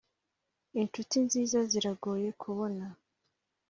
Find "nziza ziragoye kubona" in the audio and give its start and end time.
1.25-2.85